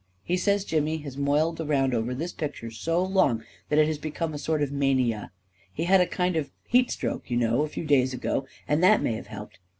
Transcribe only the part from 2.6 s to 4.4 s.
so long, that it has become a